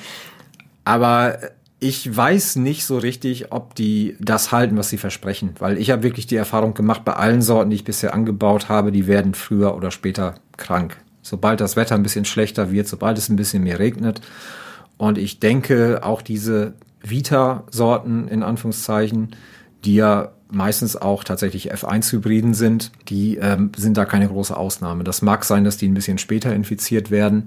[0.84, 1.38] aber
[1.80, 6.02] ich weiß nicht so richtig, ob die das halten, was sie versprechen, weil ich habe
[6.02, 9.74] wirklich die Erfahrung gemacht, bei allen Sorten, die ich bisher angebaut habe, die werden früher
[9.74, 13.80] oder später krank sobald das Wetter ein bisschen schlechter wird, sobald es ein bisschen mehr
[13.80, 14.20] regnet.
[14.96, 19.34] Und ich denke, auch diese Vita-Sorten in Anführungszeichen,
[19.84, 25.04] die ja meistens auch tatsächlich F1-Hybriden sind, die ähm, sind da keine große Ausnahme.
[25.04, 27.46] Das mag sein, dass die ein bisschen später infiziert werden,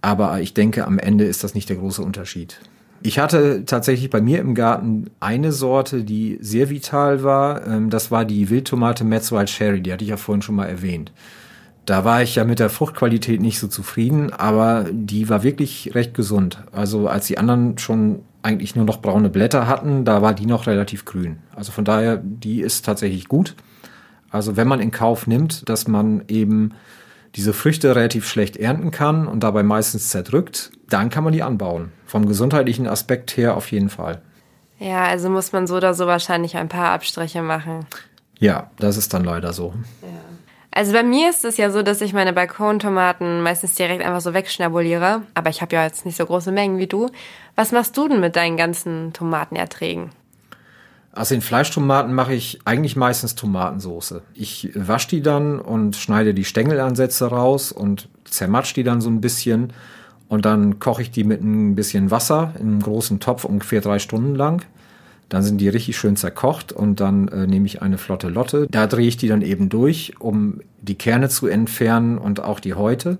[0.00, 2.60] aber ich denke, am Ende ist das nicht der große Unterschied.
[3.04, 7.66] Ich hatte tatsächlich bei mir im Garten eine Sorte, die sehr vital war.
[7.66, 11.12] Ähm, das war die Wildtomate Metzwild Sherry, die hatte ich ja vorhin schon mal erwähnt.
[11.84, 16.14] Da war ich ja mit der Fruchtqualität nicht so zufrieden, aber die war wirklich recht
[16.14, 16.62] gesund.
[16.70, 20.66] Also als die anderen schon eigentlich nur noch braune Blätter hatten, da war die noch
[20.66, 21.38] relativ grün.
[21.54, 23.54] Also von daher, die ist tatsächlich gut.
[24.30, 26.72] Also wenn man in Kauf nimmt, dass man eben
[27.34, 31.92] diese Früchte relativ schlecht ernten kann und dabei meistens zerdrückt, dann kann man die anbauen.
[32.04, 34.20] Vom gesundheitlichen Aspekt her auf jeden Fall.
[34.78, 37.86] Ja, also muss man so oder so wahrscheinlich ein paar Abstriche machen.
[38.38, 39.74] Ja, das ist dann leider so.
[40.02, 40.08] Ja.
[40.74, 44.32] Also bei mir ist es ja so, dass ich meine Balkontomaten meistens direkt einfach so
[44.32, 45.22] wegschnabuliere.
[45.34, 47.10] Aber ich habe ja jetzt nicht so große Mengen wie du.
[47.54, 50.10] Was machst du denn mit deinen ganzen Tomatenerträgen?
[51.12, 54.22] Also in Fleischtomaten mache ich eigentlich meistens Tomatensoße.
[54.32, 59.20] Ich wasche die dann und schneide die Stängelansätze raus und zermatsch die dann so ein
[59.20, 59.74] bisschen.
[60.28, 63.98] Und dann koche ich die mit ein bisschen Wasser in einem großen Topf ungefähr drei
[63.98, 64.64] Stunden lang.
[65.32, 68.66] Dann sind die richtig schön zerkocht und dann äh, nehme ich eine flotte Lotte.
[68.70, 72.74] Da drehe ich die dann eben durch, um die Kerne zu entfernen und auch die
[72.74, 73.16] Häute.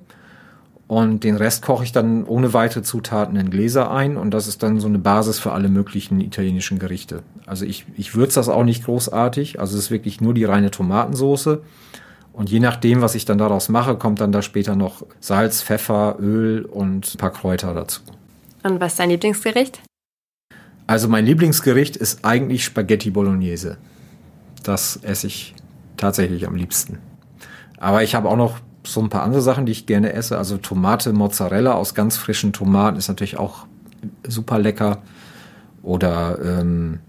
[0.87, 4.63] Und den Rest koche ich dann ohne weitere Zutaten in Gläser ein und das ist
[4.63, 7.23] dann so eine Basis für alle möglichen italienischen Gerichte.
[7.47, 10.71] Also ich, ich würze das auch nicht großartig, also es ist wirklich nur die reine
[10.71, 11.63] Tomatensoße.
[12.35, 16.17] Und je nachdem, was ich dann daraus mache, kommt dann da später noch Salz, Pfeffer,
[16.21, 18.03] Öl und ein paar Kräuter dazu.
[18.65, 19.81] Und was ist dein Lieblingsgericht?
[20.93, 23.79] Also mein Lieblingsgericht ist eigentlich Spaghetti Bolognese.
[24.63, 25.55] Das esse ich
[25.97, 26.99] tatsächlich am liebsten.
[27.79, 30.37] Aber ich habe auch noch so ein paar andere Sachen, die ich gerne esse.
[30.37, 33.65] Also Tomate Mozzarella aus ganz frischen Tomaten ist natürlich auch
[34.29, 35.01] super lecker.
[35.83, 37.01] Oder ähm,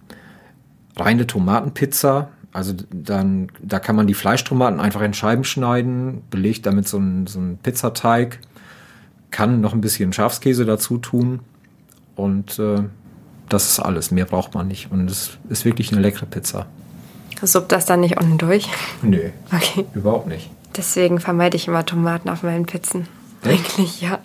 [0.95, 2.29] reine Tomatenpizza.
[2.53, 7.27] Also dann, da kann man die Fleischtomaten einfach in Scheiben schneiden, belegt damit so einen,
[7.27, 8.39] so einen Pizzateig,
[9.29, 11.41] kann noch ein bisschen Schafskäse dazu tun
[12.15, 12.83] und äh,
[13.49, 14.11] das ist alles.
[14.11, 14.91] Mehr braucht man nicht.
[14.91, 16.67] Und es ist wirklich eine leckere Pizza.
[17.41, 18.69] Suppt das dann nicht unten durch?
[19.01, 19.29] Nö.
[19.53, 19.85] Okay.
[19.93, 20.49] Überhaupt nicht.
[20.77, 23.07] Deswegen vermeide ich immer Tomaten auf meinen Pizzen.
[23.43, 23.77] Echt?
[23.77, 24.19] Eigentlich, ja.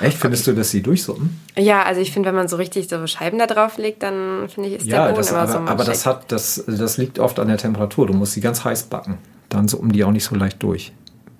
[0.00, 0.18] Echt?
[0.18, 1.40] Findest du, dass sie durchsuppen?
[1.56, 4.70] Ja, also ich finde, wenn man so richtig so Scheiben da drauf legt, dann finde
[4.70, 7.18] ich, ist ja, der Boden das, immer aber, so Aber das, hat, das, das liegt
[7.18, 8.08] oft an der Temperatur.
[8.08, 9.18] Du musst sie ganz heiß backen.
[9.48, 10.92] Dann suppen die auch nicht so leicht durch.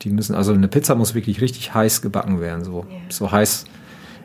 [0.03, 2.64] Die müssen, also eine Pizza muss wirklich richtig heiß gebacken werden.
[2.64, 2.97] So, ja.
[3.09, 3.64] so heiß,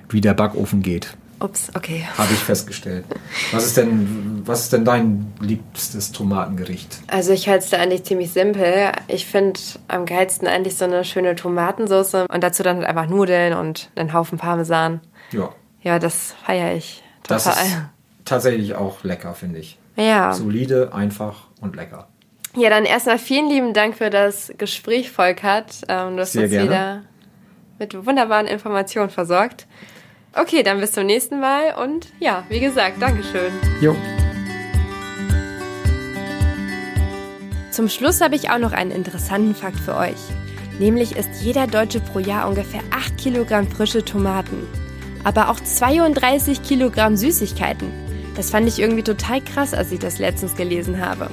[0.10, 1.15] wie der Backofen geht.
[1.41, 2.06] Ups, okay.
[2.17, 3.06] Habe ich festgestellt.
[3.52, 6.99] Was ist denn, was ist denn dein liebstes Tomatengericht?
[7.08, 8.91] Also ich halte es da eigentlich ziemlich simpel.
[9.08, 13.54] Ich finde am geilsten eigentlich so eine schöne Tomatensauce und dazu dann halt einfach Nudeln
[13.54, 14.99] und einen Haufen Parmesan.
[15.32, 15.49] Ja.
[15.82, 17.38] Ja, das feiere ich total.
[17.38, 17.78] Das ist
[18.25, 19.78] tatsächlich auch lecker, finde ich.
[19.95, 20.34] Ja.
[20.34, 22.08] Solide, einfach und lecker.
[22.56, 25.82] Ja, dann erstmal vielen lieben Dank für das Gespräch, Volkert.
[25.88, 26.69] Ähm, du hast Sehr uns gerne.
[26.69, 27.02] wieder
[27.78, 29.67] mit wunderbaren Informationen versorgt.
[30.34, 33.52] Okay, dann bis zum nächsten Mal und ja, wie gesagt, Dankeschön.
[33.82, 33.96] Jo.
[37.72, 40.18] Zum Schluss habe ich auch noch einen interessanten Fakt für euch.
[40.80, 44.68] Nämlich isst jeder Deutsche pro Jahr ungefähr 8 Kilogramm frische Tomaten.
[45.24, 47.92] Aber auch 32 Kilogramm Süßigkeiten.
[48.36, 51.30] Das fand ich irgendwie total krass, als ich das letztens gelesen habe.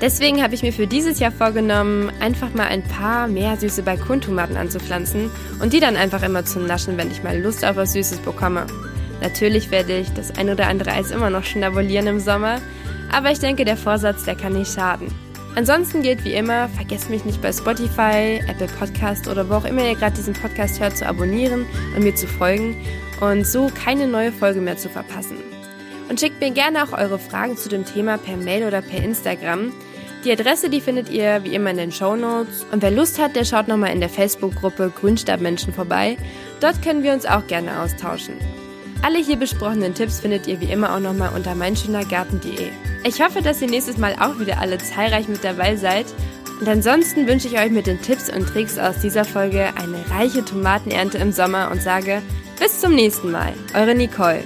[0.00, 4.56] Deswegen habe ich mir für dieses Jahr vorgenommen, einfach mal ein paar mehr süße Balkontomaten
[4.56, 8.20] anzupflanzen und die dann einfach immer zu naschen, wenn ich mal Lust auf was Süßes
[8.20, 8.66] bekomme.
[9.20, 12.60] Natürlich werde ich das ein oder andere Eis immer noch schnabulieren im Sommer,
[13.12, 15.08] aber ich denke, der Vorsatz, der kann nicht schaden.
[15.56, 19.84] Ansonsten gilt wie immer, vergesst mich nicht bei Spotify, Apple Podcast oder wo auch immer
[19.84, 22.76] ihr gerade diesen Podcast hört, zu abonnieren und mir zu folgen
[23.20, 25.38] und so keine neue Folge mehr zu verpassen.
[26.08, 29.72] Und schickt mir gerne auch eure Fragen zu dem Thema per Mail oder per Instagram.
[30.24, 32.66] Die Adresse, die findet ihr wie immer in den Show Notes.
[32.70, 36.18] Und wer Lust hat, der schaut nochmal in der Facebook-Gruppe Grünstabmenschen vorbei.
[36.60, 38.34] Dort können wir uns auch gerne austauschen.
[39.02, 42.68] Alle hier besprochenen Tipps findet ihr wie immer auch nochmal unter meinschönergarten.de.
[43.04, 46.04] Ich hoffe, dass ihr nächstes Mal auch wieder alle zahlreich mit dabei seid.
[46.60, 50.44] Und ansonsten wünsche ich euch mit den Tipps und Tricks aus dieser Folge eine reiche
[50.44, 52.20] Tomatenernte im Sommer und sage
[52.58, 53.54] bis zum nächsten Mal.
[53.72, 54.44] Eure Nicole.